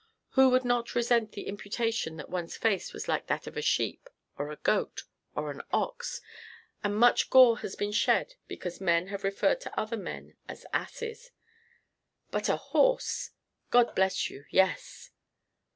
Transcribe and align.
Who 0.31 0.49
would 0.49 0.65
not 0.65 0.95
resent 0.95 1.33
the 1.33 1.45
imputation 1.47 2.17
that 2.17 2.27
one's 2.27 2.57
face 2.57 2.91
was 2.91 3.07
like 3.07 3.27
that 3.27 3.45
of 3.45 3.55
a 3.55 3.61
sheep 3.61 4.09
or 4.35 4.49
a 4.49 4.55
goat 4.55 5.03
or 5.35 5.51
an 5.51 5.61
ox, 5.71 6.21
and 6.83 6.95
much 6.97 7.29
gore 7.29 7.59
has 7.59 7.75
been 7.75 7.91
shed 7.91 8.33
because 8.47 8.81
men 8.81 9.09
have 9.09 9.23
referred 9.23 9.61
to 9.61 9.79
other 9.79 9.97
men 9.97 10.33
as 10.47 10.65
asses 10.73 11.29
but 12.31 12.49
a 12.49 12.57
horse! 12.57 13.29
God 13.69 13.93
bless 13.93 14.27
you, 14.27 14.45
yes! 14.49 15.11